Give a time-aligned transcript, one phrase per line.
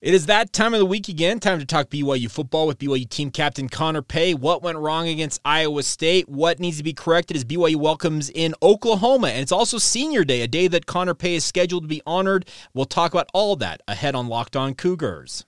[0.00, 1.40] It is that time of the week again.
[1.40, 4.32] Time to talk BYU football with BYU team captain Connor Pay.
[4.32, 6.26] What went wrong against Iowa State?
[6.26, 9.28] What needs to be corrected as BYU welcomes in Oklahoma?
[9.28, 12.48] And it's also Senior Day, a day that Connor Pay is scheduled to be honored.
[12.72, 15.44] We'll talk about all that ahead on Locked On Cougars.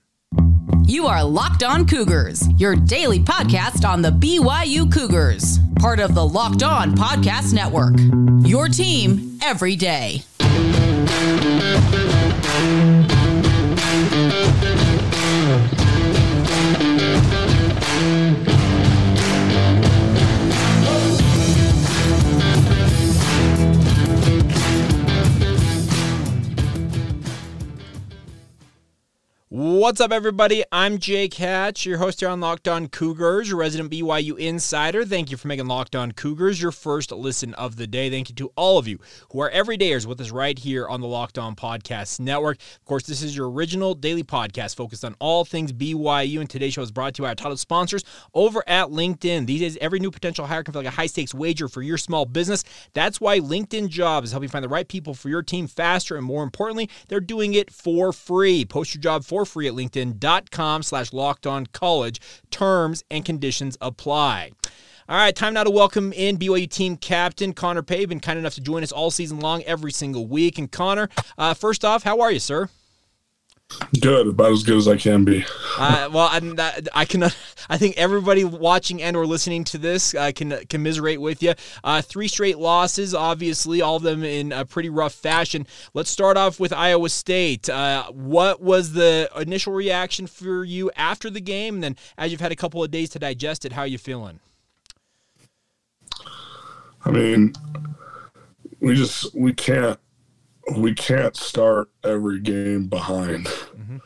[0.85, 6.27] You are Locked On Cougars, your daily podcast on the BYU Cougars, part of the
[6.27, 7.95] Locked On Podcast Network.
[8.47, 10.23] Your team every day.
[29.83, 30.63] What's up, everybody?
[30.71, 35.03] I'm Jake Hatch, your host here on Locked On Cougars, your resident BYU insider.
[35.03, 38.09] Thank you for making Locked On Cougars your first listen of the day.
[38.09, 38.97] Thank you to all of you
[39.33, 42.59] who are everydayers with us right here on the Locked On Podcast Network.
[42.79, 46.75] Of course, this is your original daily podcast focused on all things BYU, and today's
[46.75, 49.47] show is brought to you by our title sponsors over at LinkedIn.
[49.47, 51.97] These days, every new potential hire can feel like a high stakes wager for your
[51.97, 52.63] small business.
[52.93, 56.25] That's why LinkedIn Jobs is helping find the right people for your team faster, and
[56.25, 58.63] more importantly, they're doing it for free.
[58.63, 62.19] Post your job for free at linkedin.com slash locked on college.
[62.51, 64.51] Terms and conditions apply.
[65.09, 68.05] All right, time now to welcome in BYU team captain Connor Pay.
[68.05, 70.57] Been kind enough to join us all season long, every single week.
[70.57, 72.69] And Connor, uh, first off, how are you, sir?
[73.99, 75.45] Good, about as good as I can be.
[75.77, 77.23] uh, well, I, I can.
[77.69, 81.53] I think everybody watching and or listening to this uh, can commiserate with you.
[81.83, 85.65] Uh, three straight losses, obviously, all of them in a pretty rough fashion.
[85.93, 87.69] Let's start off with Iowa State.
[87.69, 92.41] Uh, what was the initial reaction for you after the game, and then as you've
[92.41, 94.39] had a couple of days to digest it, how are you feeling?
[97.05, 97.53] I mean,
[98.79, 99.99] we just we can't
[100.77, 103.45] we can't start every game behind.
[103.45, 103.97] Mm-hmm.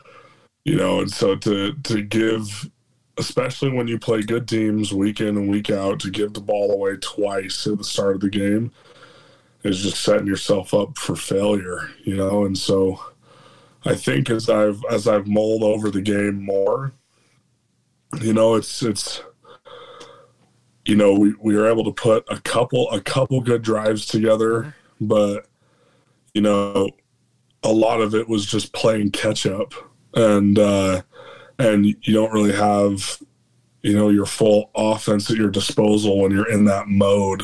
[0.64, 2.70] You know, and so to to give
[3.18, 6.70] especially when you play good teams week in and week out to give the ball
[6.70, 8.70] away twice at the start of the game
[9.64, 13.00] is just setting yourself up for failure, you know, and so
[13.84, 16.92] I think as I've as I've mulled over the game more,
[18.20, 19.22] you know, it's it's
[20.84, 24.62] you know, we, we were able to put a couple a couple good drives together,
[24.62, 25.06] mm-hmm.
[25.06, 25.46] but
[26.38, 26.88] you know,
[27.64, 29.74] a lot of it was just playing catch up,
[30.14, 31.02] and uh,
[31.58, 33.20] and you don't really have,
[33.82, 37.42] you know, your full offense at your disposal when you're in that mode.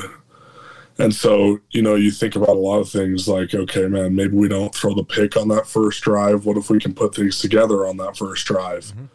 [0.98, 4.36] And so, you know, you think about a lot of things like, okay, man, maybe
[4.36, 6.46] we don't throw the pick on that first drive.
[6.46, 8.84] What if we can put things together on that first drive?
[8.84, 9.06] Mm-hmm.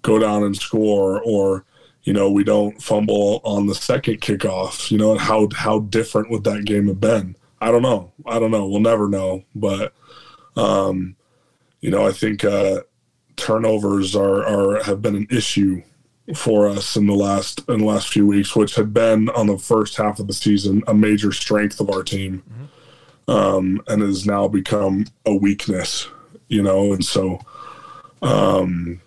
[0.00, 1.66] Go down and score, or
[2.04, 4.90] you know, we don't fumble on the second kickoff.
[4.90, 7.36] You know, and how how different would that game have been?
[7.60, 8.12] I don't know.
[8.26, 8.66] I don't know.
[8.66, 9.44] We'll never know.
[9.54, 9.92] But
[10.56, 11.16] um,
[11.80, 12.80] you know, I think uh,
[13.36, 15.82] turnovers are, are have been an issue
[16.34, 19.58] for us in the last in the last few weeks, which had been on the
[19.58, 23.30] first half of the season a major strength of our team, mm-hmm.
[23.30, 26.08] um, and has now become a weakness.
[26.48, 27.40] You know, and so
[28.22, 29.00] um,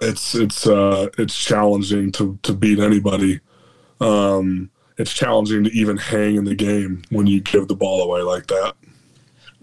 [0.00, 3.40] it's it's uh, it's challenging to to beat anybody.
[4.00, 8.22] Um, it's challenging to even hang in the game when you give the ball away
[8.22, 8.74] like that.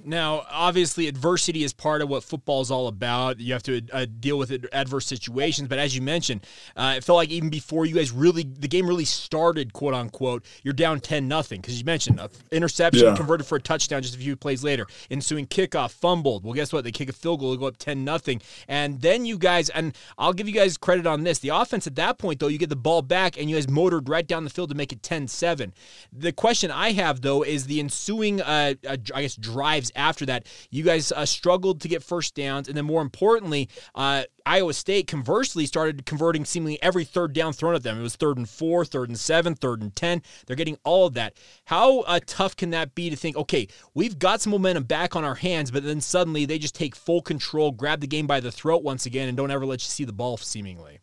[0.04, 3.40] Now, obviously, adversity is part of what football is all about.
[3.40, 5.68] You have to uh, deal with adverse situations.
[5.68, 6.46] But as you mentioned,
[6.76, 10.46] uh, it felt like even before you guys really, the game really started, quote unquote,
[10.64, 11.62] you're down 10 nothing.
[11.62, 13.16] Because you mentioned uh, interception yeah.
[13.16, 16.44] converted for a touchdown just a few plays later, ensuing kickoff, fumbled.
[16.44, 16.84] Well, guess what?
[16.84, 18.42] They kick a field goal, they go up 10 nothing.
[18.68, 21.40] And then you guys, and I'll give you guys credit on this.
[21.40, 24.10] The offense at that point, though, you get the ball back and you guys motored
[24.10, 25.74] right down the field to make it 10 7.
[26.12, 30.46] The question I have, though, is the ensuing, uh, I guess, drives after that.
[30.70, 35.08] You guys uh, struggled to get first downs, and then more importantly, uh, Iowa State
[35.08, 38.00] conversely started converting seemingly every third down thrown at them.
[38.00, 40.22] It was third and four, third and seven, third and ten.
[40.46, 41.36] They're getting all of that.
[41.66, 45.24] How uh, tough can that be to think, okay, we've got some momentum back on
[45.24, 48.52] our hands, but then suddenly they just take full control, grab the game by the
[48.52, 51.00] throat once again, and don't ever let you see the ball seemingly?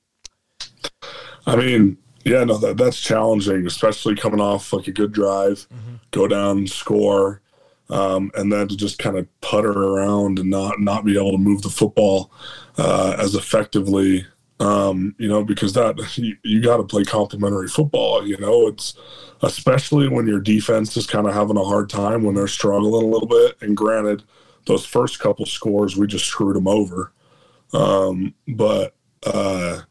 [1.47, 5.97] I mean, yeah, no, that that's challenging, especially coming off like a good drive, mm-hmm.
[6.11, 7.41] go down, score,
[7.91, 11.39] um, and then to just kind of putter around and not not be able to
[11.39, 12.31] move the football
[12.77, 14.27] uh, as effectively.
[14.61, 18.27] Um, you know, because that you, you got to play complementary football.
[18.27, 18.95] You know, it's
[19.43, 23.09] especially when your defense is kind of having a hard time when they're struggling a
[23.09, 23.57] little bit.
[23.61, 24.25] And granted,
[24.67, 27.13] those first couple scores we just screwed them over,
[27.73, 28.95] um, but
[29.25, 29.83] uh,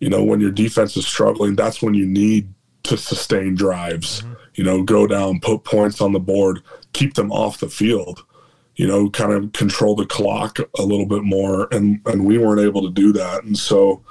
[0.00, 2.52] you know, when your defense is struggling, that's when you need
[2.84, 4.20] to sustain drives.
[4.20, 4.32] Mm-hmm.
[4.54, 6.62] You know, go down, put points on the board,
[6.94, 8.24] keep them off the field.
[8.76, 12.60] You know, kind of control the clock a little bit more, and and we weren't
[12.60, 14.02] able to do that, and so,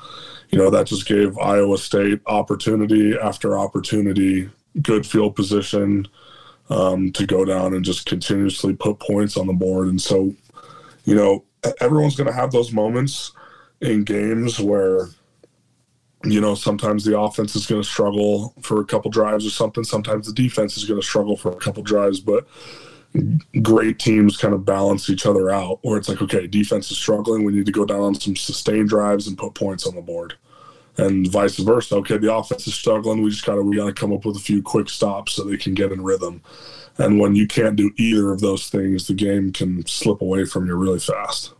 [0.51, 4.49] you know, that just gave Iowa State opportunity after opportunity,
[4.81, 6.07] good field position,
[6.69, 10.33] um, to go down and just continuously put points on the board, and so,
[11.03, 11.43] you know,
[11.81, 13.33] everyone's going to have those moments
[13.81, 15.09] in games where
[16.23, 19.83] you know, sometimes the offense is going to struggle for a couple drives or something.
[19.83, 22.47] Sometimes the defense is going to struggle for a couple drives, but
[23.61, 25.79] great teams kind of balance each other out.
[25.81, 27.43] Where it's like, okay, defense is struggling.
[27.43, 30.35] We need to go down on some sustained drives and put points on the board,
[30.97, 31.95] and vice versa.
[31.97, 33.21] Okay, the offense is struggling.
[33.21, 35.43] We just got to we got to come up with a few quick stops so
[35.43, 36.41] they can get in rhythm.
[36.97, 40.67] And when you can't do either of those things, the game can slip away from
[40.67, 41.53] you really fast.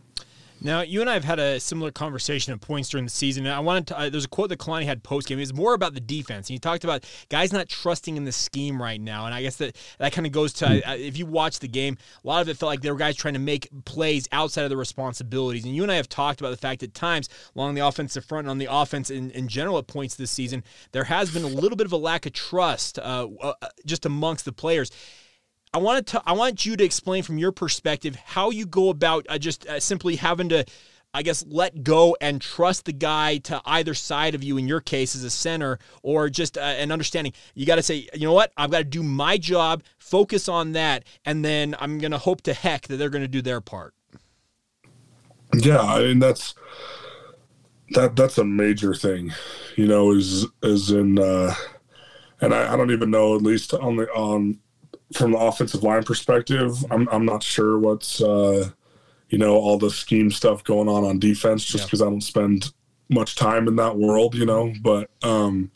[0.64, 3.44] Now, you and I have had a similar conversation at points during the season.
[3.44, 5.38] And I wanted to, uh, there's a quote that Kalani had post game.
[5.38, 6.48] It was more about the defense.
[6.48, 9.26] And he talked about guys not trusting in the scheme right now.
[9.26, 11.98] And I guess that that kind of goes to, uh, if you watch the game,
[12.24, 14.70] a lot of it felt like there were guys trying to make plays outside of
[14.70, 15.66] their responsibilities.
[15.66, 18.46] And you and I have talked about the fact that times along the offensive front
[18.46, 21.48] and on the offense in, in general at points this season, there has been a
[21.48, 23.52] little bit of a lack of trust uh, uh,
[23.84, 24.90] just amongst the players.
[25.74, 29.26] I wanted to I want you to explain from your perspective how you go about
[29.28, 30.64] uh, just uh, simply having to
[31.12, 34.80] I guess let go and trust the guy to either side of you in your
[34.80, 37.32] case as a center or just uh, an understanding.
[37.54, 38.52] You got to say, you know what?
[38.56, 42.42] I've got to do my job, focus on that, and then I'm going to hope
[42.42, 43.94] to heck that they're going to do their part.
[45.54, 46.54] Yeah, I mean that's
[47.90, 49.32] that that's a major thing,
[49.76, 51.52] you know, is is in uh
[52.40, 54.58] and I, I don't even know at least on the on
[55.14, 58.70] from the offensive line perspective, I'm I'm not sure what's uh,
[59.28, 62.06] you know all the scheme stuff going on on defense, just because yeah.
[62.06, 62.72] I don't spend
[63.08, 64.72] much time in that world, you know.
[64.82, 65.70] But um,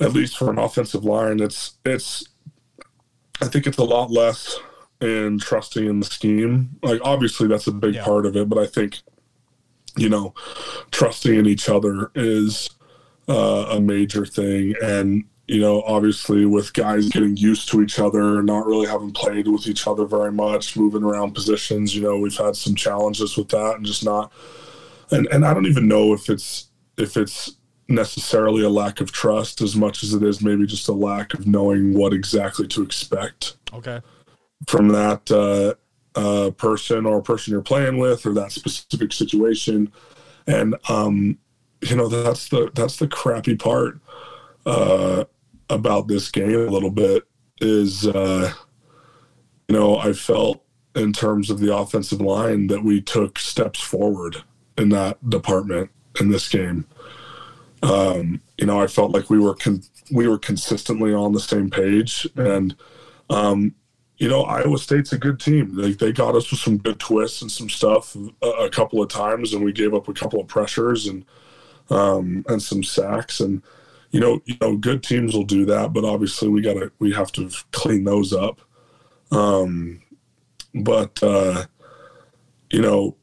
[0.00, 2.24] at least for an offensive line, it's it's
[3.40, 4.58] I think it's a lot less
[5.00, 6.70] in trusting in the scheme.
[6.82, 8.04] Like obviously that's a big yeah.
[8.04, 9.00] part of it, but I think
[9.96, 10.34] you know
[10.90, 12.70] trusting in each other is
[13.28, 18.42] uh, a major thing and you know, obviously with guys getting used to each other,
[18.42, 22.36] not really having played with each other very much, moving around positions, you know, we've
[22.36, 24.32] had some challenges with that and just not
[25.12, 27.56] and and I don't even know if it's if it's
[27.88, 31.46] necessarily a lack of trust as much as it is maybe just a lack of
[31.46, 33.56] knowing what exactly to expect.
[33.72, 34.00] Okay.
[34.66, 35.74] From that uh,
[36.18, 39.92] uh, person or person you're playing with or that specific situation.
[40.46, 41.38] And um,
[41.82, 43.98] you know, that's the that's the crappy part.
[44.64, 45.24] Uh,
[45.70, 47.24] about this game a little bit
[47.60, 48.52] is, uh,
[49.68, 50.62] you know, I felt
[50.94, 54.36] in terms of the offensive line that we took steps forward
[54.76, 56.86] in that department in this game.
[57.82, 61.70] Um, you know, I felt like we were con- we were consistently on the same
[61.70, 62.76] page, and
[63.30, 63.74] um,
[64.18, 65.74] you know, Iowa State's a good team.
[65.74, 69.08] They they got us with some good twists and some stuff a, a couple of
[69.08, 71.24] times, and we gave up a couple of pressures and
[71.90, 73.62] um, and some sacks and
[74.12, 77.32] you know, you know, good teams will do that, but obviously we gotta we have
[77.32, 78.60] to clean those up.
[79.30, 80.02] Um,
[80.74, 81.64] but uh,
[82.70, 83.16] you know,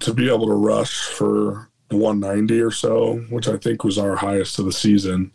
[0.00, 4.58] to be able to rush for 190 or so, which I think was our highest
[4.58, 5.32] of the season,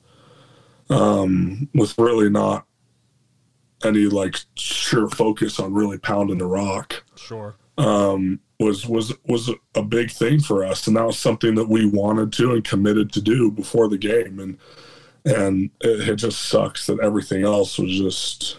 [0.90, 2.66] um, with really not
[3.84, 7.04] any like sure focus on really pounding the rock.
[7.16, 7.56] Sure.
[7.78, 11.86] Um, was was was a big thing for us, and that was something that we
[11.86, 14.40] wanted to and committed to do before the game.
[14.40, 14.58] And
[15.26, 18.58] and it, it just sucks that everything else was just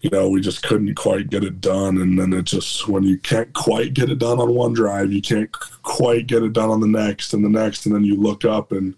[0.00, 1.98] you know, we just couldn't quite get it done.
[1.98, 5.22] And then it just, when you can't quite get it done on one drive, you
[5.22, 5.50] can't
[5.82, 7.86] quite get it done on the next and the next.
[7.86, 8.94] And then you look up and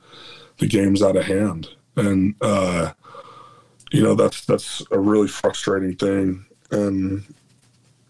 [0.58, 1.70] the game's out of hand.
[1.96, 2.92] And, uh,
[3.90, 6.44] you know, that's, that's a really frustrating thing.
[6.70, 7.24] And,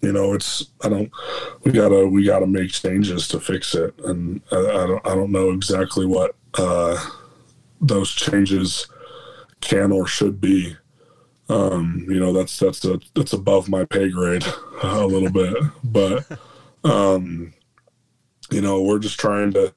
[0.01, 1.11] you know, it's, I don't,
[1.65, 3.95] we gotta, we gotta make changes to fix it.
[4.05, 6.97] And I, I don't, I don't know exactly what, uh,
[7.81, 8.87] those changes
[9.61, 10.77] can or should be.
[11.49, 14.45] Um, you know, that's that's a, that's above my pay grade
[14.83, 16.27] a little bit, but
[16.85, 17.55] um,
[18.51, 19.75] you know, we're just trying to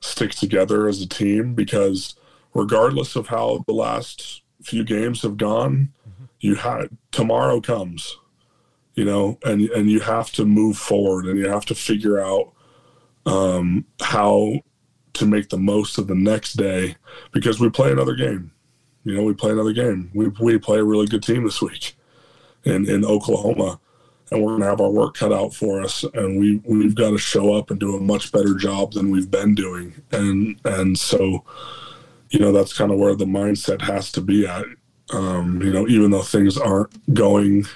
[0.00, 2.14] stick together as a team because
[2.52, 5.92] regardless of how the last few games have gone,
[6.40, 8.18] you had tomorrow comes,
[8.94, 12.52] you know, and and you have to move forward and you have to figure out
[13.26, 14.60] um, how
[15.14, 16.96] to make the most of the next day
[17.32, 18.52] because we play another game.
[19.04, 20.10] You know, we play another game.
[20.14, 21.96] We we play a really good team this week
[22.64, 23.80] in in Oklahoma,
[24.30, 26.04] and we're gonna have our work cut out for us.
[26.14, 29.30] And we we've got to show up and do a much better job than we've
[29.30, 29.94] been doing.
[30.12, 31.44] And and so,
[32.30, 34.64] you know, that's kind of where the mindset has to be at.
[35.10, 37.66] Um, you know, even though things aren't going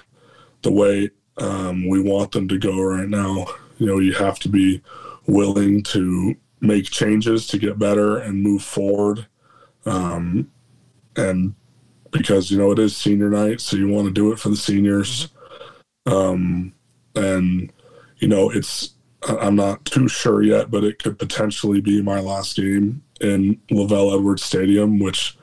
[0.62, 3.46] the way um, we want them to go right now,
[3.78, 4.82] you know, you have to be
[5.26, 9.26] willing to make changes to get better and move forward.
[9.86, 10.50] Um,
[11.16, 11.54] and
[12.10, 14.56] because, you know, it is senior night, so you want to do it for the
[14.56, 15.28] seniors.
[16.06, 16.72] Um,
[17.14, 17.72] and,
[18.18, 18.94] you know, it's,
[19.28, 24.14] I'm not too sure yet, but it could potentially be my last game in LaVell
[24.14, 25.36] Edwards Stadium, which,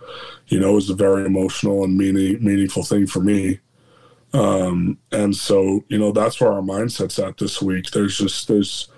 [0.47, 3.59] you know, is a very emotional and meaning, meaningful thing for me.
[4.35, 7.91] Um, and so, you know, that's where our mindset's at this week.
[7.91, 8.89] There's just, there's,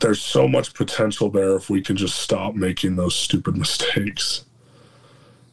[0.00, 4.44] there's so much potential there if we can just stop making those stupid mistakes.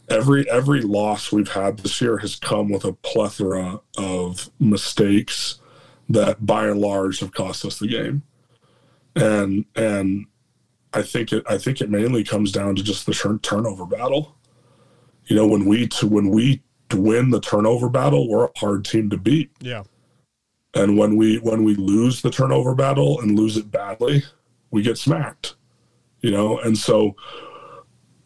[0.10, 5.60] Every every loss we've had this year has come with a plethora of mistakes
[6.08, 8.24] that by and large have cost us the game.
[9.17, 10.25] And and
[10.94, 14.38] I think it I think it mainly comes down to just the turnover battle.
[15.25, 16.63] You know, when we to when we
[16.94, 19.51] win the turnover battle, we're a hard team to beat.
[19.60, 19.84] Yeah.
[20.74, 24.24] And when we when we lose the turnover battle and lose it badly,
[24.72, 25.56] we get smacked.
[26.22, 27.15] You know, and so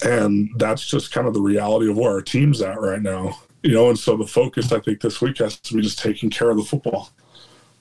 [0.03, 3.39] and that's just kind of the reality of where our team's at right now.
[3.63, 6.29] You know, and so the focus I think this week has to be just taking
[6.29, 7.11] care of the football.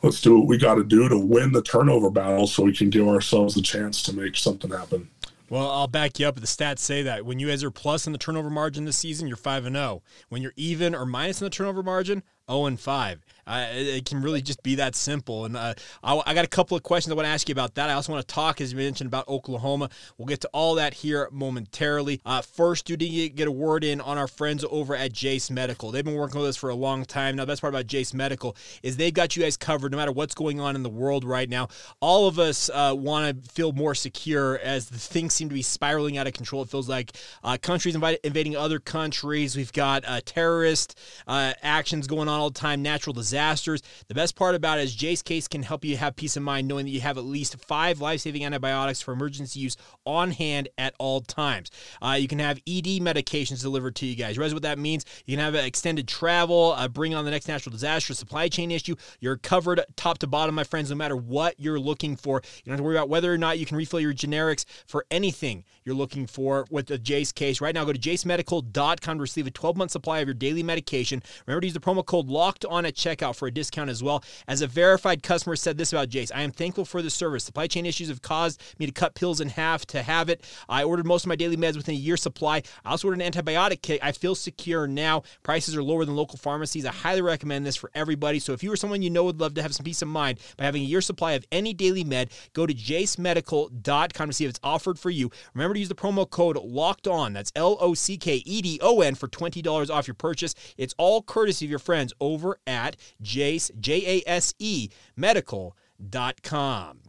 [0.03, 2.91] Let's do what we got to do to win the turnover battle so we can
[2.91, 5.11] give ourselves a chance to make something happen.
[5.51, 6.37] Well, I'll back you up.
[6.37, 9.27] The stats say that when you guys are plus in the turnover margin this season,
[9.27, 10.03] you're five and zero.
[10.29, 13.21] When you're even or minus in the turnover margin, zero and five.
[13.47, 15.45] Uh, it can really just be that simple.
[15.45, 17.75] And uh, I, I, got a couple of questions I want to ask you about
[17.75, 17.91] that.
[17.91, 19.91] I also want to talk, as you mentioned, about Oklahoma.
[20.17, 22.21] We'll get to all that here momentarily.
[22.25, 25.91] Uh, first, do you get a word in on our friends over at Jase Medical?
[25.91, 27.43] They've been working with us for a long time now.
[27.43, 30.35] The best part about Jase Medical is they've got you guys covered no matter what's
[30.35, 31.69] going on in the world right now.
[32.01, 35.63] All of us uh, want to feel more secure as the things seem to be
[35.63, 36.63] spiraling out of control.
[36.63, 39.57] It feels like uh, countries invite, invading other countries.
[39.57, 43.83] We've got uh, terrorist actions going on all time, natural disasters.
[44.09, 46.67] The best part about it is Jase Case can help you have peace of mind
[46.67, 50.69] knowing that you have at least five life saving antibiotics for emergency use on hand
[50.79, 51.71] at all times.
[52.03, 54.37] Uh, you can have ED medications delivered to you guys.
[54.37, 55.05] You realize what that means?
[55.27, 58.97] You can have extended travel, uh, bring on the next natural disaster, supply chain issue.
[59.21, 62.43] You're covered top to bottom, my friends, no matter what you're looking for.
[62.65, 65.05] You don't have to worry about whether or not you can refill your generics for
[65.11, 67.61] anything you're looking for with the Jase case.
[67.61, 71.23] Right now, go to jasemedical.com to receive a 12 month supply of your daily medication.
[71.47, 74.25] Remember to use the promo code locked on at checkout for a discount as well.
[74.49, 77.45] As a verified customer said this about Jase, I am thankful for the service.
[77.45, 80.45] Supply chain issues have caused me to cut pills in half to have it.
[80.69, 82.63] I ordered most of my daily meds within a year supply.
[82.85, 84.01] I also ordered an antibiotic kit.
[84.03, 85.23] I feel secure now.
[85.43, 86.87] Prices are lower than local pharmacies.
[86.87, 88.39] I highly recommend this for everybody.
[88.39, 90.39] So if you or someone you know would love to have some peace of mind
[90.57, 94.51] by having a year supply of any daily med, go to jasemedical.com to see if
[94.51, 95.31] it's offered for you.
[95.55, 97.33] Remember to use the promo code locked on.
[97.33, 100.55] That's L O C K E D O N for $20 off your purchase.
[100.77, 107.01] It's all courtesy of your friends over at Jase, J A S E, medical.com.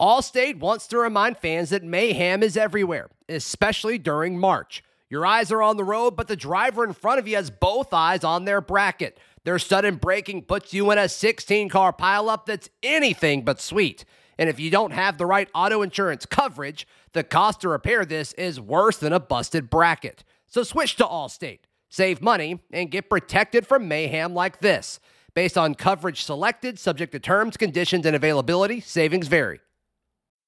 [0.00, 4.82] Allstate wants to remind fans that mayhem is everywhere, especially during March.
[5.08, 7.92] Your eyes are on the road, but the driver in front of you has both
[7.92, 9.18] eyes on their bracket.
[9.44, 14.04] Their sudden braking puts you in a 16 car pileup that's anything but sweet.
[14.38, 18.32] And if you don't have the right auto insurance coverage, the cost to repair this
[18.34, 20.24] is worse than a busted bracket.
[20.46, 21.60] So switch to Allstate,
[21.92, 24.98] save money, and get protected from mayhem like this.
[25.34, 29.60] Based on coverage selected, subject to terms, conditions, and availability, savings vary.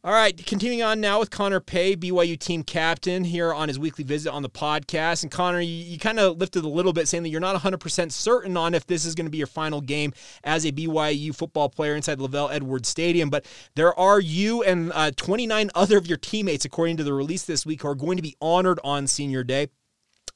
[0.03, 4.05] All right, continuing on now with Connor Pay, BYU team captain, here on his weekly
[4.05, 5.23] visit on the podcast.
[5.23, 8.13] And Connor, you, you kind of lifted a little bit, saying that you're not 100%
[8.13, 10.13] certain on if this is going to be your final game
[10.45, 13.31] as a BYU football player inside LaVell Edwards Stadium.
[13.31, 13.47] But
[13.77, 17.65] there are you and uh, 29 other of your teammates, according to the release this
[17.65, 19.69] week, who are going to be honored on senior day.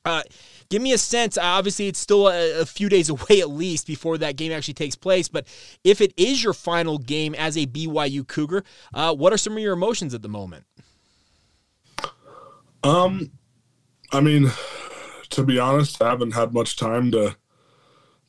[0.04, 0.22] Uh,
[0.70, 1.38] give me a sense.
[1.38, 4.96] Obviously, it's still a, a, few days away at least before that game actually takes
[4.96, 5.28] place.
[5.28, 5.46] But
[5.84, 9.58] if it is your final game as a BYU Cougar, uh, what are some of
[9.60, 10.64] your emotions at the moment?
[12.84, 13.32] Um,
[14.12, 14.50] I mean,
[15.30, 17.36] to be honest, I haven't had much time to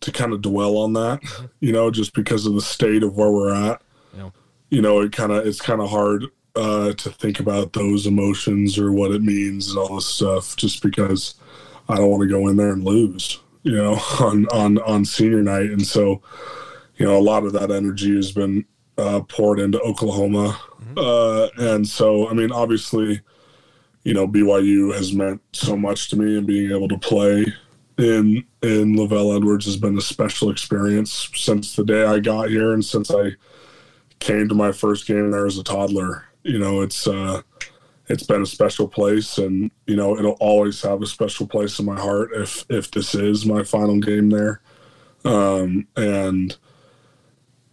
[0.01, 1.21] to kind of dwell on that.
[1.59, 3.81] You know, just because of the state of where we're at.
[4.15, 4.29] Yeah.
[4.69, 8.77] You know, it kind of it's kind of hard uh, to think about those emotions
[8.77, 11.35] or what it means and all this stuff, just because
[11.89, 15.41] I don't want to go in there and lose, you know, on on on senior
[15.41, 15.71] night.
[15.71, 16.21] And so,
[16.95, 18.65] you know, a lot of that energy has been
[18.97, 20.59] uh, poured into Oklahoma,
[20.95, 23.21] uh, and so I mean, obviously,
[24.03, 27.45] you know, BYU has meant so much to me, and being able to play
[27.97, 32.73] in in LaVell Edwards has been a special experience since the day I got here
[32.73, 33.31] and since I
[34.19, 36.25] came to my first game there as a toddler.
[36.43, 37.41] You know, it's uh,
[38.09, 41.85] it's been a special place, and you know, it'll always have a special place in
[41.85, 44.61] my heart if if this is my final game there.
[45.25, 46.57] Um, and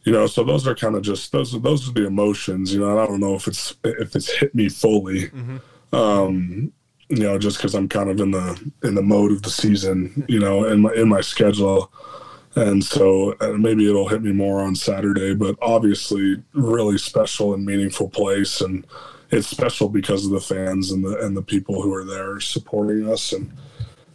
[0.04, 2.72] you know, so those are kind of just those are those are the emotions.
[2.72, 5.30] You know, I don't know if it's if it's hit me fully.
[5.92, 6.72] Um,
[7.08, 10.24] you know, just because I'm kind of in the in the mode of the season,
[10.28, 11.92] you know, in my in my schedule,
[12.56, 15.34] and so uh, maybe it'll hit me more on Saturday.
[15.34, 18.86] But obviously, really special and meaningful place, and
[19.30, 23.11] it's special because of the fans and the and the people who are there supporting
[23.11, 23.33] us.
[23.33, 23.52] And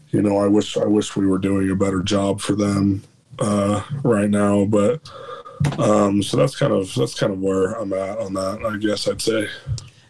[0.10, 3.04] you know, I wish I wish we were doing a better job for them
[3.40, 5.10] uh, right now, but
[5.80, 8.66] um, so that's kind of that's kind of where I'm at on that.
[8.66, 9.48] I guess I'd say.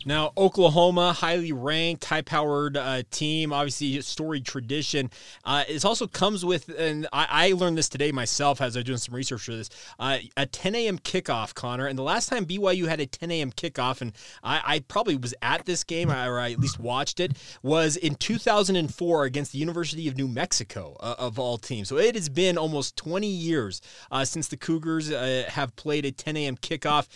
[0.05, 5.10] Now, Oklahoma, highly ranked, high powered uh, team, obviously a storied tradition.
[5.46, 8.86] Uh, it also comes with, and I, I, learned this today myself as I was
[8.86, 10.98] doing some research for this, uh, a 10 a.m.
[11.00, 11.88] kickoff, Connor.
[11.88, 13.51] And the last time BYU had a 10 a.m.
[13.51, 17.38] kickoff, and I, I probably was at this game, or I at least watched it,
[17.62, 21.89] was in 2004 against the University of New Mexico, uh, of all teams.
[21.89, 23.81] So it has been almost 20 years
[24.12, 26.58] uh, since the Cougars uh, have played a 10 a.m.
[26.58, 27.08] kickoff.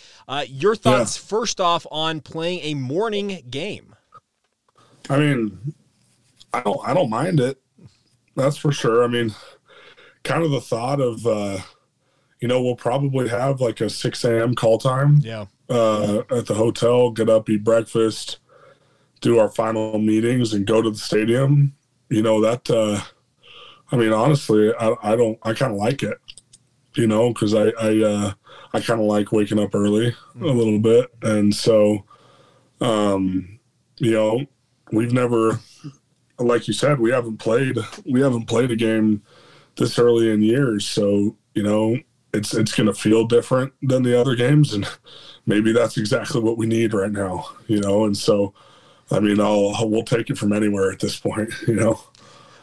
[0.47, 1.27] your thoughts, yeah.
[1.27, 3.95] first off, on playing a morning game.
[5.09, 5.73] I mean,
[6.53, 7.57] I don't I don't mind it.
[8.35, 9.03] That's for sure.
[9.03, 9.33] I mean,
[10.23, 11.59] kind of the thought of uh,
[12.41, 15.19] you know, we'll probably have like a six AM call time.
[15.23, 15.45] Yeah.
[15.69, 18.37] Uh, at the hotel, get up, eat breakfast,
[19.21, 21.73] do our final meetings and go to the stadium.
[22.09, 23.01] You know, that uh
[23.91, 26.17] I mean honestly, I, I don't I kinda like it.
[26.95, 28.33] You know, because I I uh
[28.73, 30.43] I kinda like waking up early mm-hmm.
[30.43, 31.11] a little bit.
[31.21, 32.05] And so
[32.81, 33.59] um,
[33.97, 34.45] you know,
[34.91, 35.59] we've never,
[36.39, 39.21] like you said, we haven't played, we haven't played a game
[39.77, 40.85] this early in years.
[40.85, 41.97] So, you know,
[42.33, 44.73] it's, it's going to feel different than the other games.
[44.73, 44.87] And
[45.45, 48.05] maybe that's exactly what we need right now, you know?
[48.05, 48.53] And so,
[49.11, 51.99] I mean, I'll, we'll take it from anywhere at this point, you know?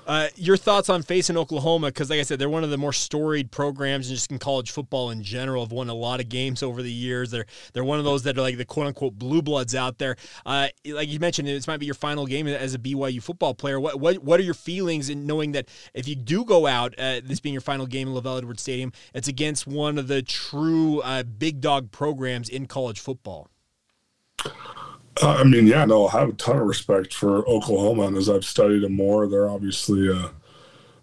[0.07, 1.88] Uh, your thoughts on facing Oklahoma?
[1.88, 5.11] Because, like I said, they're one of the more storied programs just in college football
[5.11, 5.65] in general.
[5.65, 7.31] Have won a lot of games over the years.
[7.31, 10.17] They're they're one of those that are like the quote unquote blue bloods out there.
[10.45, 13.79] Uh, like you mentioned, this might be your final game as a BYU football player.
[13.79, 17.21] What what what are your feelings in knowing that if you do go out, uh,
[17.25, 21.01] this being your final game in LaVell Edwards Stadium, it's against one of the true
[21.01, 23.49] uh, big dog programs in college football?
[25.20, 28.31] Uh, I mean, yeah, no, I have a ton of respect for Oklahoma, and as
[28.31, 30.31] I've studied them more, they're obviously a,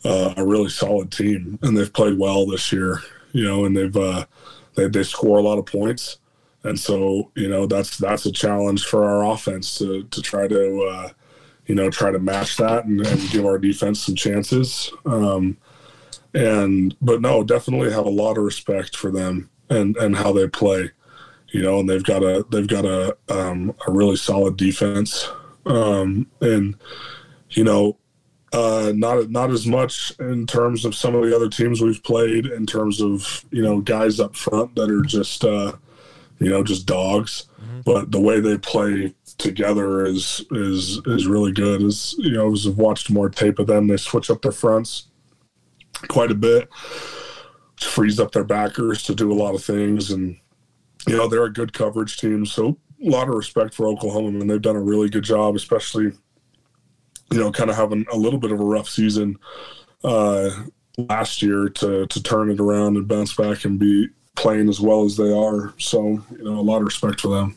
[0.03, 3.01] a, a really solid team, and they've played well this year.
[3.31, 4.25] You know, and they've uh,
[4.75, 6.17] they they score a lot of points,
[6.63, 10.81] and so you know that's that's a challenge for our offense to to try to
[10.81, 11.09] uh,
[11.67, 14.91] you know try to match that and, and give our defense some chances.
[15.05, 15.57] Um,
[16.33, 20.47] and but no, definitely have a lot of respect for them and and how they
[20.47, 20.91] play
[21.51, 25.29] you know, and they've got a they've got a um, a really solid defense,
[25.65, 26.75] um, and
[27.51, 27.97] you know,
[28.53, 32.45] uh, not not as much in terms of some of the other teams we've played
[32.45, 35.73] in terms of you know guys up front that are just uh,
[36.39, 37.81] you know just dogs, mm-hmm.
[37.81, 41.81] but the way they play together is is is really good.
[41.81, 45.07] As you know, as I've watched more tape of them, they switch up their fronts
[46.07, 46.69] quite a bit,
[47.79, 50.37] frees up their backers to do a lot of things and
[51.07, 52.45] you know, they're a good coverage team.
[52.45, 56.11] So a lot of respect for Oklahoma, and they've done a really good job, especially,
[57.31, 59.37] you know, kind of having a little bit of a rough season
[60.03, 60.49] uh,
[60.97, 65.03] last year to to turn it around and bounce back and be playing as well
[65.03, 65.73] as they are.
[65.77, 67.55] So, you know, a lot of respect for them.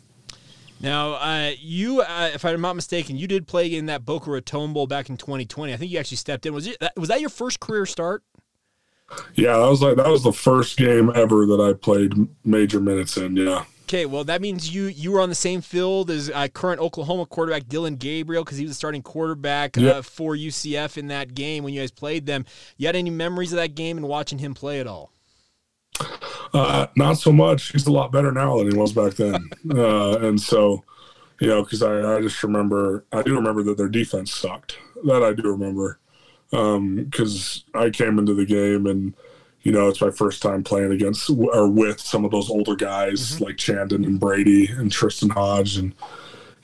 [0.81, 4.73] Now, uh, you, uh, if I'm not mistaken, you did play in that Boca Raton
[4.73, 5.73] Bowl back in 2020.
[5.73, 6.53] I think you actually stepped in.
[6.53, 8.25] Was it was that your first career start?
[9.35, 12.13] Yeah, that was like that was the first game ever that I played
[12.45, 13.37] major minutes in.
[13.37, 13.65] Yeah.
[13.85, 17.27] Okay, well that means you you were on the same field as uh, current Oklahoma
[17.27, 21.63] quarterback Dillon Gabriel because he was the starting quarterback uh, for UCF in that game
[21.63, 22.47] when you guys played them.
[22.79, 25.13] You had any memories of that game and watching him play at all?
[26.55, 27.73] Uh, not so much.
[27.73, 30.85] He's a lot better now than he was back then, uh, and so
[31.41, 34.79] you know because I, I just remember I do remember that their defense sucked.
[35.05, 35.99] That I do remember
[36.53, 39.15] because um, I came into the game and
[39.63, 43.41] you know, it's my first time playing against or with some of those older guys
[43.41, 45.95] like Chandon and Brady and Tristan Hodge and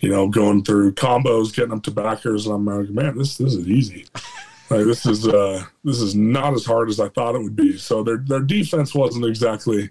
[0.00, 3.54] you know, going through combos, getting them to backers, and I'm like, man, this this
[3.54, 4.06] is easy.
[4.70, 7.78] like this is uh this is not as hard as I thought it would be.
[7.78, 9.90] So their their defense wasn't exactly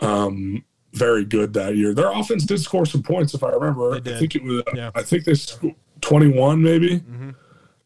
[0.00, 1.92] um very good that year.
[1.92, 3.94] Their offense did score some points, if I remember.
[3.94, 4.62] I think it was.
[4.74, 4.90] Yeah.
[4.94, 7.02] I think they scored 21 maybe.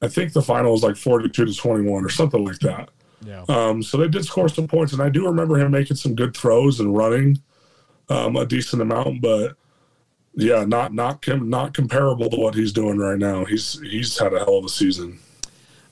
[0.03, 2.91] I think the final was like 42 to 21 or something like that.
[3.25, 3.45] Yeah.
[3.49, 6.35] Um, so they did score some points, and I do remember him making some good
[6.35, 7.41] throws and running
[8.09, 9.21] um, a decent amount.
[9.21, 9.57] But
[10.35, 13.45] yeah, not not com- not comparable to what he's doing right now.
[13.45, 15.19] He's he's had a hell of a season.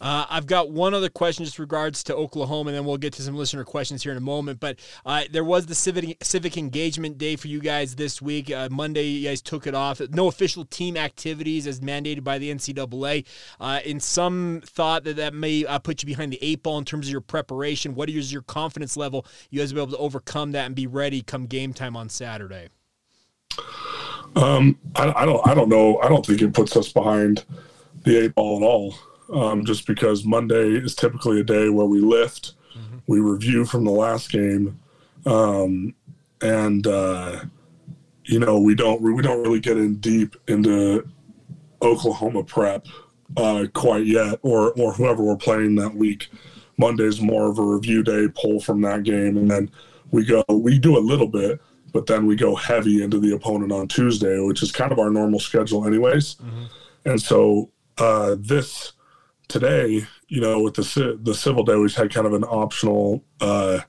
[0.01, 3.23] Uh, I've got one other question just regards to Oklahoma, and then we'll get to
[3.23, 4.61] some listener questions here in a moment.
[4.61, 8.51] But uh, there was the civic civic engagement day for you guys this week.
[8.51, 10.01] Uh, Monday, you guys took it off.
[10.11, 13.27] No official team activities as mandated by the NCAA.
[13.61, 16.85] Uh, in some thought that that may uh, put you behind the eight ball in
[16.85, 17.95] terms of your preparation.
[17.95, 19.27] What is your confidence level?
[19.51, 22.09] You guys will be able to overcome that and be ready come game time on
[22.09, 22.69] Saturday.
[24.37, 25.99] Um, I, I don't I don't know.
[25.99, 27.45] I don't think it puts us behind
[28.05, 28.95] the eight ball at all.
[29.33, 32.53] Um, just because Monday is typically a day where we lift,
[33.07, 34.79] we review from the last game,
[35.27, 35.95] um,
[36.41, 37.41] and uh,
[38.25, 41.07] you know we don't we don't really get in deep into
[41.83, 42.87] Oklahoma prep
[43.37, 46.29] uh, quite yet, or or whoever we're playing that week.
[46.79, 49.71] Monday's more of a review day, pull from that game, and then
[50.11, 50.43] we go.
[50.49, 51.61] We do a little bit,
[51.93, 55.11] but then we go heavy into the opponent on Tuesday, which is kind of our
[55.11, 56.37] normal schedule, anyways.
[57.05, 58.93] And so uh, this
[59.49, 63.81] today, you know, with the the civil day, we've had kind of an optional, uh,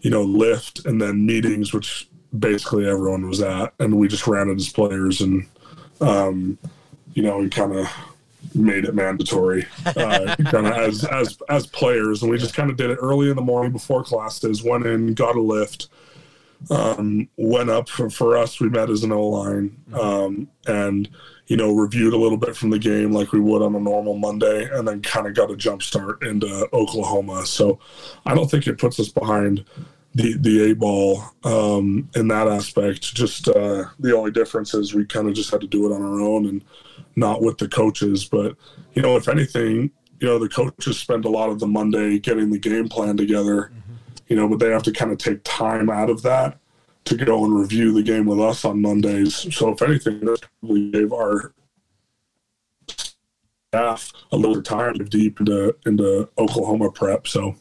[0.00, 2.08] you know, lift and then meetings, which
[2.38, 5.46] basically everyone was at, and we just ran it as players, and
[6.00, 6.58] um,
[7.14, 7.88] you know, we kind of
[8.54, 12.76] made it mandatory, uh, kind of as as as players, and we just kind of
[12.76, 14.62] did it early in the morning before classes.
[14.62, 15.88] Went in, got a lift,
[16.68, 18.60] um, went up for, for us.
[18.60, 21.08] We met as an O line, um, and
[21.46, 24.16] you know reviewed a little bit from the game like we would on a normal
[24.16, 27.46] Monday, and then kind of got a jump start into Oklahoma.
[27.46, 27.78] So
[28.26, 29.64] I don't think it puts us behind
[30.14, 33.14] the the A ball um, in that aspect.
[33.14, 36.02] Just uh, the only difference is we kind of just had to do it on
[36.02, 36.64] our own and
[37.16, 38.24] not with the coaches.
[38.24, 38.56] But
[38.94, 42.50] you know, if anything, you know the coaches spend a lot of the Monday getting
[42.50, 43.72] the game plan together.
[44.30, 46.58] You know, but they have to kind of take time out of that
[47.04, 49.54] to go and review the game with us on Mondays.
[49.54, 50.20] So if anything,
[50.60, 51.52] probably gave our
[53.72, 57.26] staff a little time to deep into into Oklahoma prep.
[57.26, 57.56] So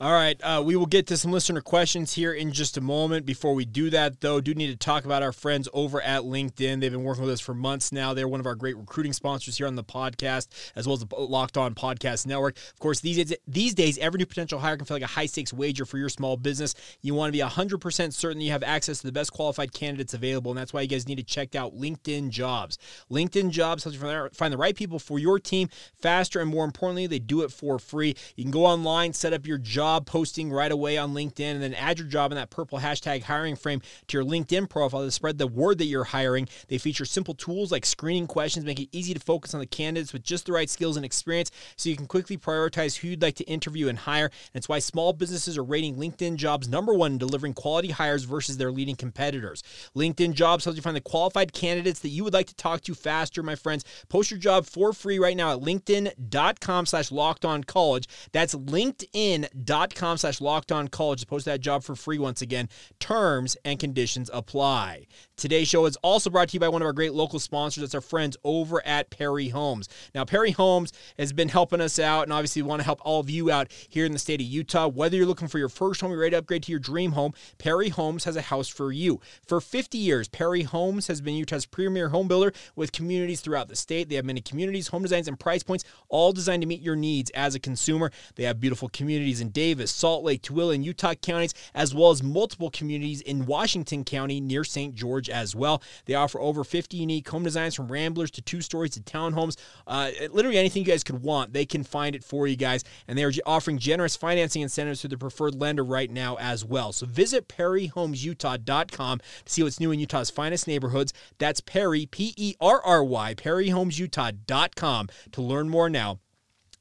[0.00, 3.26] All right, uh, we will get to some listener questions here in just a moment.
[3.26, 6.78] Before we do that, though, do need to talk about our friends over at LinkedIn.
[6.78, 8.14] They've been working with us for months now.
[8.14, 11.16] They're one of our great recruiting sponsors here on the podcast, as well as the
[11.16, 12.56] Locked On Podcast Network.
[12.72, 15.26] Of course, these days, these days, every new potential hire can feel like a high
[15.26, 16.76] stakes wager for your small business.
[17.02, 20.14] You want to be 100% certain that you have access to the best qualified candidates
[20.14, 22.78] available, and that's why you guys need to check out LinkedIn Jobs.
[23.10, 25.68] LinkedIn Jobs helps you find the right people for your team
[26.00, 28.14] faster, and more importantly, they do it for free.
[28.36, 31.74] You can go online, set up your job posting right away on LinkedIn, and then
[31.74, 35.38] add your job in that purple hashtag hiring frame to your LinkedIn profile to spread
[35.38, 36.48] the word that you're hiring.
[36.68, 40.12] They feature simple tools like screening questions, make it easy to focus on the candidates
[40.12, 43.36] with just the right skills and experience so you can quickly prioritize who you'd like
[43.36, 44.26] to interview and hire.
[44.26, 48.24] And it's why small businesses are rating LinkedIn jobs number one in delivering quality hires
[48.24, 49.62] versus their leading competitors.
[49.96, 52.94] LinkedIn jobs helps you find the qualified candidates that you would like to talk to
[52.94, 53.84] faster, my friends.
[54.08, 58.08] Post your job for free right now at linkedin.com slash locked on college.
[58.32, 59.77] That's linkedin.com
[60.16, 62.68] slash locked on college to post that job for free once again.
[62.98, 65.06] Terms and conditions apply.
[65.36, 67.82] Today's show is also brought to you by one of our great local sponsors.
[67.82, 69.88] That's our friends over at Perry Homes.
[70.14, 73.20] Now, Perry Homes has been helping us out, and obviously, we want to help all
[73.20, 74.88] of you out here in the state of Utah.
[74.88, 77.34] Whether you're looking for your first home, you're ready to upgrade to your dream home,
[77.58, 79.20] Perry Homes has a house for you.
[79.46, 83.76] For 50 years, Perry Homes has been Utah's premier home builder with communities throughout the
[83.76, 84.08] state.
[84.08, 87.30] They have many communities, home designs, and price points, all designed to meet your needs
[87.30, 88.10] as a consumer.
[88.34, 92.22] They have beautiful communities in Davis, Salt Lake, Tooele, and Utah counties, as well as
[92.22, 94.94] multiple communities in Washington County near St.
[94.94, 95.82] George as well.
[96.06, 99.58] They offer over 50 unique home designs from ramblers to two stories to townhomes.
[99.86, 102.82] Uh, literally anything you guys could want, they can find it for you guys.
[103.06, 106.92] And they are offering generous financing incentives to the preferred lender right now as well.
[106.92, 111.12] So visit perryhomesutah.com to see what's new in Utah's finest neighborhoods.
[111.36, 116.20] That's Perry, P E R R Y, perryhomesutah.com to learn more now.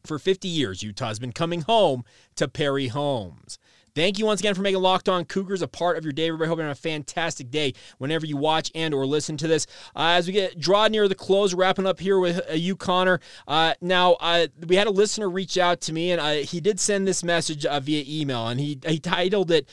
[0.07, 3.59] For 50 years, Utah has been coming home to Perry Homes.
[3.93, 6.27] Thank you once again for making Locked On Cougars a part of your day.
[6.27, 9.65] Everybody, hope you're having a fantastic day whenever you watch and or listen to this.
[9.95, 13.19] Uh, as we get draw near the close, wrapping up here with uh, you, Connor.
[13.47, 16.79] Uh, now, uh, we had a listener reach out to me, and uh, he did
[16.79, 19.67] send this message uh, via email, and he he titled it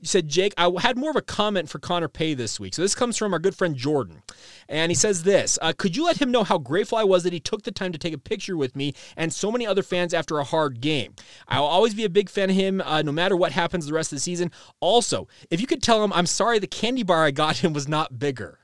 [0.00, 2.72] you said, Jake, I had more of a comment for Connor Pay this week.
[2.74, 4.22] So this comes from our good friend Jordan.
[4.68, 7.32] And he says this uh, Could you let him know how grateful I was that
[7.32, 10.14] he took the time to take a picture with me and so many other fans
[10.14, 11.14] after a hard game?
[11.48, 14.12] I'll always be a big fan of him uh, no matter what happens the rest
[14.12, 14.52] of the season.
[14.78, 17.88] Also, if you could tell him, I'm sorry the candy bar I got him was
[17.88, 18.60] not bigger.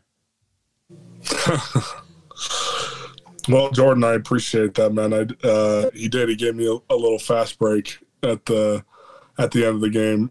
[3.49, 5.13] well, Jordan, I appreciate that, man.
[5.13, 6.29] I, uh, he did.
[6.29, 8.85] He gave me a, a, little fast break at the
[9.37, 10.31] at the end of the game.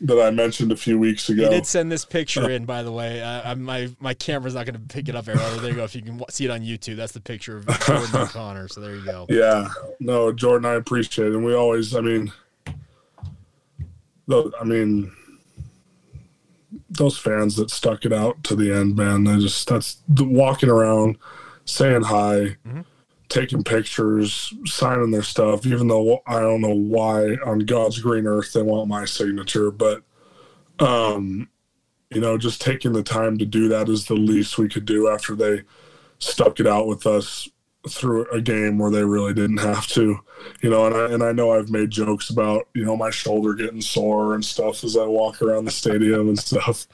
[0.00, 1.44] Uh, that I mentioned a few weeks ago.
[1.44, 3.20] He did send this picture in, by the way.
[3.20, 5.28] Uh, my my camera's not going to pick it up.
[5.28, 5.38] Arrow.
[5.56, 5.84] There you go.
[5.84, 8.68] If you can see it on YouTube, that's the picture of Jordan O'Connor.
[8.68, 9.26] So there you go.
[9.28, 9.68] Yeah,
[10.00, 12.32] no, Jordan, I appreciate it, and we always, I mean,
[14.26, 15.12] though, I mean,
[16.90, 19.24] those fans that stuck it out to the end, man.
[19.24, 21.18] They just that's the walking around,
[21.64, 22.56] saying hi.
[22.66, 22.80] Mm-hmm
[23.28, 28.52] taking pictures, signing their stuff, even though I don't know why on God's green earth
[28.52, 30.02] they want my signature, but
[30.78, 31.48] um,
[32.10, 35.08] you know, just taking the time to do that is the least we could do
[35.08, 35.62] after they
[36.18, 37.48] stuck it out with us
[37.88, 40.18] through a game where they really didn't have to,
[40.62, 43.54] you know, and I, and I know I've made jokes about, you know, my shoulder
[43.54, 46.86] getting sore and stuff as I walk around the stadium and stuff.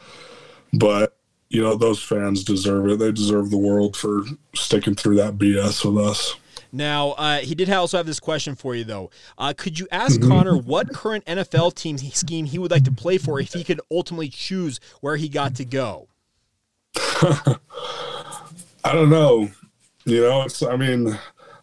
[0.72, 1.16] But
[1.54, 2.98] you know those fans deserve it.
[2.98, 4.24] They deserve the world for
[4.56, 6.34] sticking through that BS with us.
[6.72, 9.10] Now, uh, he did also have this question for you, though.
[9.38, 10.28] Uh, could you ask mm-hmm.
[10.28, 13.80] Connor what current NFL team scheme he would like to play for if he could
[13.88, 16.08] ultimately choose where he got to go?
[16.96, 17.56] I
[18.92, 19.48] don't know.
[20.04, 20.60] You know, it's.
[20.60, 21.16] I mean,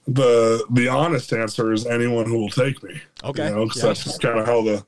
[0.08, 3.02] the the honest answer is anyone who will take me.
[3.26, 3.82] Okay, you know, yeah.
[3.82, 4.86] that's just kind of how the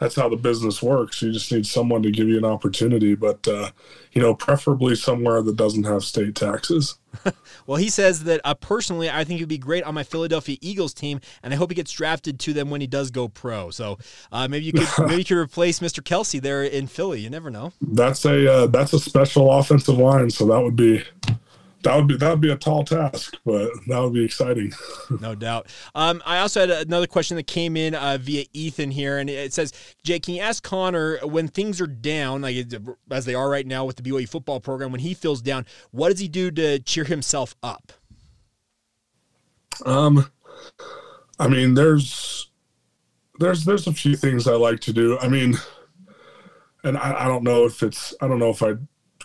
[0.00, 1.20] that's how the business works.
[1.20, 3.70] You just need someone to give you an opportunity, but uh,
[4.12, 6.98] you know, preferably somewhere that doesn't have state taxes.
[7.66, 10.94] well, he says that uh, personally, I think he'd be great on my Philadelphia Eagles
[10.94, 13.70] team, and I hope he gets drafted to them when he does go pro.
[13.70, 13.98] So
[14.32, 16.02] uh, maybe you could maybe you could replace Mr.
[16.02, 17.20] Kelce there in Philly.
[17.20, 17.74] You never know.
[17.82, 21.04] That's a uh, that's a special offensive line, so that would be
[21.82, 24.72] that would be that would be a tall task, but that would be exciting.
[25.20, 25.68] no doubt.
[25.94, 29.52] Um, I also had another question that came in uh, via Ethan here, and it
[29.52, 32.56] says, "Jake, can you ask Connor when things are down, like
[33.10, 36.10] as they are right now with the BYU football program, when he feels down, what
[36.10, 37.92] does he do to cheer himself up?"
[39.86, 40.30] Um,
[41.38, 42.50] I mean, there's
[43.38, 45.18] there's there's a few things I like to do.
[45.18, 45.56] I mean,
[46.84, 48.74] and I, I don't know if it's I don't know if I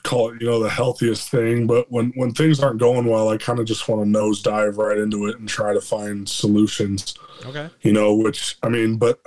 [0.05, 3.37] call it you know the healthiest thing but when when things aren't going well i
[3.37, 7.15] kind of just want to nose dive right into it and try to find solutions.
[7.45, 7.69] Okay.
[7.81, 9.19] You know which i mean but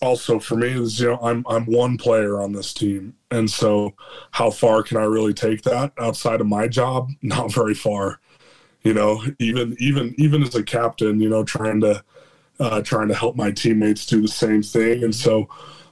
[0.00, 3.94] also for me is you know i'm i'm one player on this team and so
[4.30, 7.10] how far can i really take that outside of my job?
[7.22, 8.20] Not very far.
[8.82, 12.04] You know even even even as a captain you know trying to
[12.60, 15.48] uh, trying to help my teammates do the same thing and so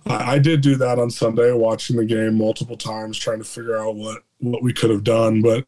[0.06, 3.76] I, I did do that on Sunday, watching the game multiple times, trying to figure
[3.76, 5.42] out what what we could have done.
[5.42, 5.64] But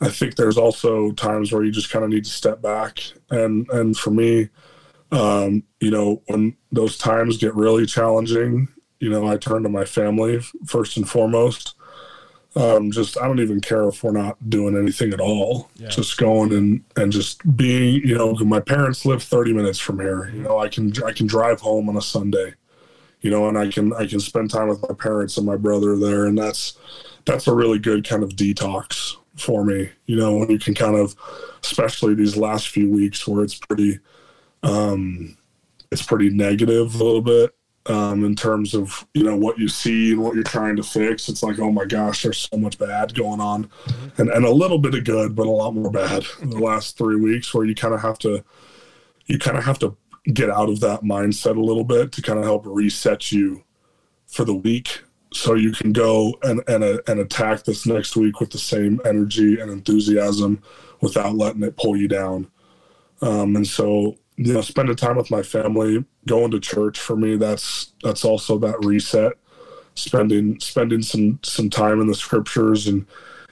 [0.00, 3.00] I think there's also times where you just kind of need to step back.
[3.30, 4.48] And and for me,
[5.10, 8.68] um, you know, when those times get really challenging,
[9.00, 11.74] you know, I turn to my family first and foremost.
[12.54, 15.70] Um, just I don't even care if we're not doing anything at all.
[15.76, 15.88] Yeah.
[15.88, 20.30] Just going and and just being, you know, my parents live 30 minutes from here.
[20.34, 22.54] You know, I can I can drive home on a Sunday
[23.22, 25.96] you know, and I can I can spend time with my parents and my brother
[25.96, 26.76] there, and that's
[27.24, 29.90] that's a really good kind of detox for me.
[30.06, 31.14] You know, when you can kind of,
[31.62, 33.98] especially these last few weeks where it's pretty,
[34.62, 35.36] um,
[35.90, 37.54] it's pretty negative a little bit
[37.86, 41.28] um, in terms of you know what you see and what you're trying to fix.
[41.28, 43.68] It's like, oh my gosh, there's so much bad going on,
[44.18, 46.96] and and a little bit of good, but a lot more bad in the last
[46.96, 48.44] three weeks where you kind of have to,
[49.26, 49.96] you kind of have to
[50.32, 53.64] get out of that mindset a little bit to kind of help reset you
[54.26, 58.40] for the week so you can go and and, uh, and attack this next week
[58.40, 60.62] with the same energy and enthusiasm
[61.00, 62.50] without letting it pull you down.
[63.20, 67.36] Um, and so you know spending time with my family going to church for me
[67.36, 69.32] that's that's also that reset.
[69.94, 73.06] Spending spending some some time in the scriptures and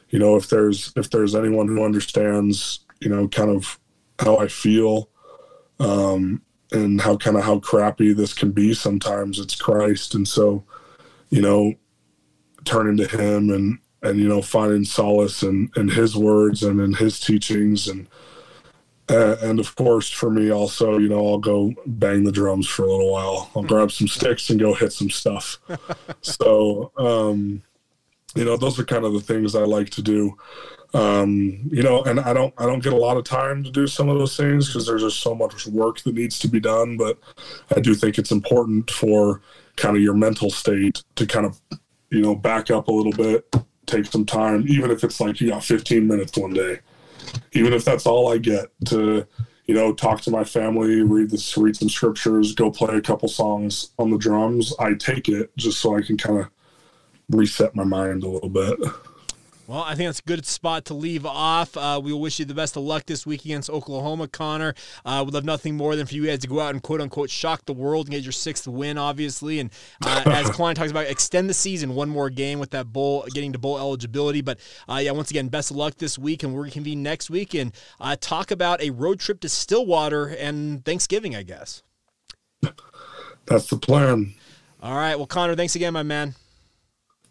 [0.08, 3.78] you know if there's if there's anyone who understands you know kind of
[4.18, 5.10] how i feel
[5.80, 10.14] um, and how kind of how crappy this can be sometimes it's christ.
[10.14, 10.64] And so
[11.30, 11.74] you know
[12.64, 16.94] turning to him and and you know finding solace in in his words and in
[16.94, 17.88] his teachings.
[17.88, 18.06] And
[19.08, 22.90] and of course for me also you know i'll go bang the drums for a
[22.90, 23.50] little while.
[23.56, 25.58] I'll grab some sticks and go hit some stuff.
[26.22, 27.62] So um
[28.34, 30.36] you know those are kind of the things i like to do.
[30.94, 33.86] Um you know and i don't i don't get a lot of time to do
[33.86, 36.96] some of those things because there's just so much work that needs to be done.
[36.96, 37.18] But
[37.74, 39.42] i do think it's important for
[39.80, 41.60] kind of your mental state to kind of
[42.10, 43.52] you know back up a little bit
[43.86, 46.78] take some time even if it's like you got 15 minutes one day.
[47.52, 49.26] Even if that's all i get to
[49.66, 53.28] you know talk to my family read this read some scriptures go play a couple
[53.28, 56.50] songs on the drums i take it just so i can kind of
[57.30, 58.78] reset my mind a little bit
[59.70, 61.76] Well, I think that's a good spot to leave off.
[61.76, 64.74] Uh, we will wish you the best of luck this week against Oklahoma, Connor.
[65.04, 67.30] Uh, we'd love nothing more than for you guys to go out and quote unquote
[67.30, 69.60] shock the world and get your sixth win, obviously.
[69.60, 69.70] And
[70.04, 73.52] uh, as Kalani talks about, extend the season one more game with that bowl, getting
[73.52, 74.40] to bowl eligibility.
[74.40, 77.54] But uh, yeah, once again, best of luck this week, and we'll reconvene next week
[77.54, 81.84] and uh, talk about a road trip to Stillwater and Thanksgiving, I guess.
[83.46, 84.34] that's the plan
[84.82, 85.14] All right.
[85.14, 86.34] Well, Connor, thanks again, my man.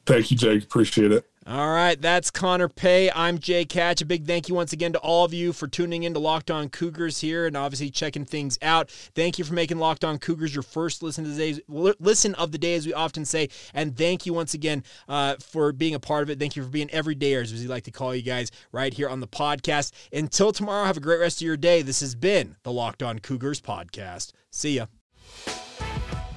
[0.05, 3.09] thank you jake appreciate it All right, that's Connor Pay.
[3.09, 4.03] I'm Jake Hatch.
[4.03, 6.51] A big thank you once again to all of you for tuning in to Locked
[6.51, 8.91] On Cougars here and obviously checking things out.
[8.91, 12.51] Thank you for making Locked On Cougars your first listen to the day, listen of
[12.51, 13.49] the day, as we often say.
[13.73, 16.37] And thank you once again uh, for being a part of it.
[16.37, 19.19] Thank you for being everydayers, as we like to call you guys, right here on
[19.19, 19.91] the podcast.
[20.13, 21.81] Until tomorrow, have a great rest of your day.
[21.81, 24.33] This has been the Locked On Cougars podcast.
[24.51, 24.85] See ya.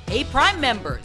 [0.09, 1.05] Hey, Prime members,